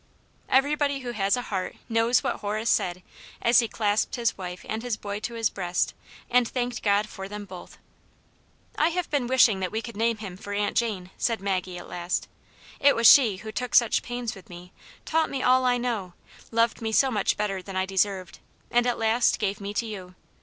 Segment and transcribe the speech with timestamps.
[0.49, 3.03] "Everybody who has a heart knows what Horace said,
[3.39, 5.93] as he clasped his wife and his boy to his breast,
[6.27, 7.77] and thanked God for them both.
[8.79, 8.91] *•!
[8.93, 10.91] have h^tti wishing that we co\i\d^ tc^'«\^ Nxvccw V^x 254 Aunt Jane's Hero.
[10.97, 12.27] Aunt Jane," said Maggie at last.
[12.55, 14.73] *' It was she who took such pains with me,
[15.05, 16.13] taught me all I know,
[16.49, 18.39] loved me so much better than I deserved,
[18.71, 20.15] and at last gave me to you.